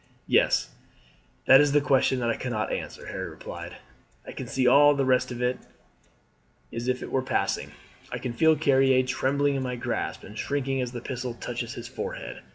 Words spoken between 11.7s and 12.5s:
his forehead.